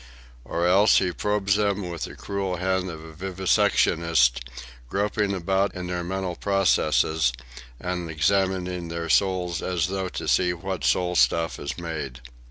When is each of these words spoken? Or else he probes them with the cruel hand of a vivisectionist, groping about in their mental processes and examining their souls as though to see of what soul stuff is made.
Or 0.43 0.65
else 0.65 0.97
he 0.97 1.11
probes 1.11 1.57
them 1.57 1.87
with 1.87 2.05
the 2.05 2.15
cruel 2.15 2.55
hand 2.55 2.89
of 2.89 3.03
a 3.05 3.13
vivisectionist, 3.13 4.39
groping 4.89 5.31
about 5.35 5.75
in 5.75 5.85
their 5.85 6.03
mental 6.03 6.35
processes 6.35 7.31
and 7.79 8.09
examining 8.09 8.87
their 8.87 9.09
souls 9.09 9.61
as 9.61 9.89
though 9.89 10.09
to 10.09 10.27
see 10.27 10.49
of 10.49 10.63
what 10.63 10.83
soul 10.83 11.15
stuff 11.15 11.59
is 11.59 11.77
made. 11.77 12.19